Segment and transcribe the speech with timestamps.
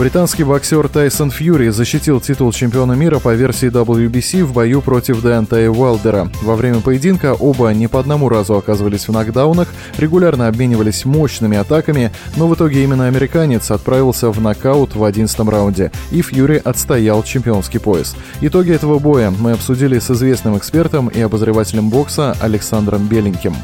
[0.00, 5.68] Британский боксер Тайсон Фьюри защитил титул чемпиона мира по версии WBC в бою против Деонтея
[5.68, 6.30] Уайлдера.
[6.40, 9.68] Во время поединка оба не по одному разу оказывались в нокдаунах,
[9.98, 15.92] регулярно обменивались мощными атаками, но в итоге именно американец отправился в нокаут в 11 раунде,
[16.10, 18.16] и Фьюри отстоял чемпионский пояс.
[18.40, 23.54] Итоги этого боя мы обсудили с известным экспертом и обозревателем бокса Александром Беленьким.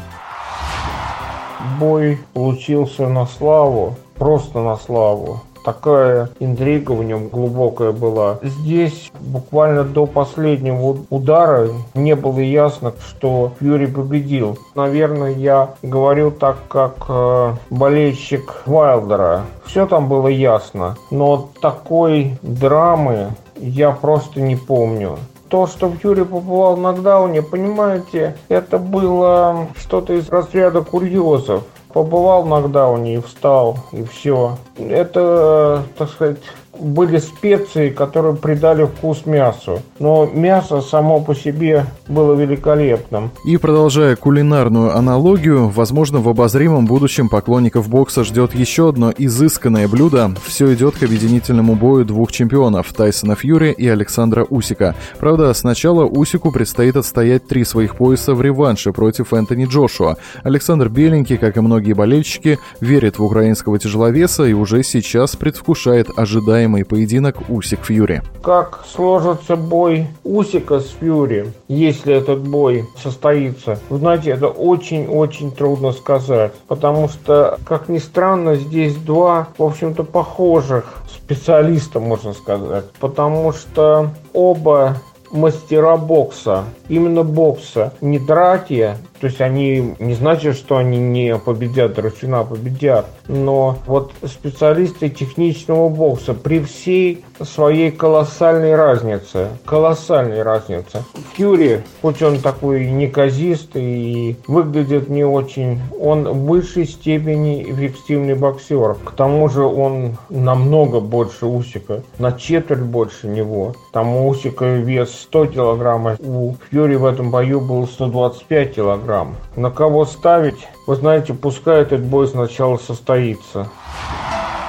[1.79, 8.39] Бой получился на славу, просто на славу такая интрига в нем глубокая была.
[8.41, 14.57] Здесь буквально до последнего удара не было ясно, что Фьюри победил.
[14.75, 19.41] Наверное, я говорю так, как э, болельщик Вайлдера.
[19.65, 25.17] Все там было ясно, но такой драмы я просто не помню
[25.49, 31.63] то, что Фьюри побывал в нокдауне, понимаете, это было что-то из разряда курьезов
[32.03, 34.57] побывал в нокдауне и встал, и все.
[34.77, 36.37] Это, так сказать,
[36.79, 39.81] были специи, которые придали вкус мясу.
[39.99, 43.31] Но мясо само по себе было великолепным.
[43.45, 50.31] И продолжая кулинарную аналогию, возможно, в обозримом будущем поклонников бокса ждет еще одно изысканное блюдо.
[50.45, 54.95] Все идет к объединительному бою двух чемпионов– Тайсона Фьюри и Александра Усика.
[55.19, 60.17] Правда, сначала Усику предстоит отстоять три своих пояса в реванше против Энтони Джошуа.
[60.43, 66.66] Александр Беленький, как и многие болельщики, верит в украинского тяжеловеса и уже сейчас предвкушает ожидаемый
[66.67, 68.21] ожидаемый поединок Усик-Фьюри.
[68.41, 73.79] Как сложится бой Усика с Фьюри, если этот бой состоится?
[73.89, 80.03] Вы знаете, это очень-очень трудно сказать, потому что, как ни странно, здесь два, в общем-то,
[80.03, 84.97] похожих специалиста, можно сказать, потому что оба
[85.31, 91.95] мастера бокса, именно бокса, не драки, то есть они не значит, что они не победят,
[91.95, 101.03] Драчуна победят, но вот специалисты техничного бокса при всей своей колоссальной разнице, колоссальной разнице.
[101.33, 108.95] Фьюри, хоть он такой неказист и выглядит не очень, он в высшей степени эффективный боксер.
[109.03, 113.73] К тому же он намного больше Усика, на четверть больше него.
[113.93, 119.35] Там Усика вес 100 килограмм, у Фьюри в этом бою был 125 килограмм.
[119.55, 120.67] На кого ставить?
[120.85, 123.67] Вы знаете, пускай этот бой сначала состоится.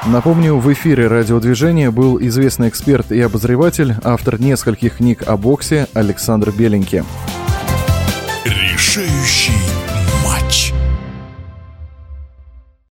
[0.06, 6.50] Напомню, в эфире радиодвижения был известный эксперт и обозреватель, автор нескольких книг о боксе Александр
[6.50, 7.02] Беленький.
[8.44, 9.67] Решающий